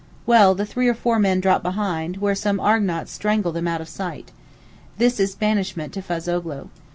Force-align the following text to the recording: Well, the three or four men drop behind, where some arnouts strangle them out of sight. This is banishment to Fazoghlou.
Well, 0.25 0.55
the 0.55 0.65
three 0.65 0.87
or 0.87 0.95
four 0.95 1.19
men 1.19 1.41
drop 1.41 1.61
behind, 1.61 2.17
where 2.17 2.33
some 2.33 2.59
arnouts 2.59 3.11
strangle 3.11 3.51
them 3.51 3.67
out 3.67 3.81
of 3.81 3.87
sight. 3.87 4.31
This 4.97 5.19
is 5.19 5.35
banishment 5.35 5.93
to 5.93 6.01
Fazoghlou. 6.01 6.69